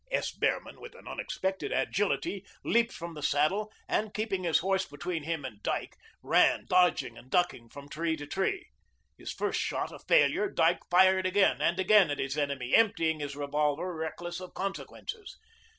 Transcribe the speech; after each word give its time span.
S. 0.09 0.31
Behrman, 0.31 0.81
with 0.81 0.95
an 0.95 1.07
unexpected 1.07 1.71
agility, 1.71 2.43
leaped 2.65 2.91
from 2.91 3.13
the 3.13 3.21
saddle, 3.21 3.71
and, 3.87 4.15
keeping 4.15 4.45
his 4.45 4.57
horse 4.57 4.83
between 4.83 5.21
him 5.21 5.45
and 5.45 5.61
Dyke, 5.61 5.95
ran, 6.23 6.65
dodging 6.67 7.19
and 7.19 7.29
ducking, 7.29 7.69
from 7.69 7.87
tree 7.87 8.15
to 8.17 8.25
tree. 8.25 8.69
His 9.19 9.31
first 9.31 9.59
shot 9.61 9.91
a 9.91 9.99
failure, 9.99 10.49
Dyke 10.49 10.81
fired 10.89 11.27
again 11.27 11.61
and 11.61 11.77
again 11.79 12.09
at 12.09 12.17
his 12.17 12.35
enemy, 12.35 12.73
emptying 12.73 13.19
his 13.19 13.35
revolver, 13.35 13.93
reckless 13.95 14.39
of 14.39 14.55
consequences. 14.55 15.37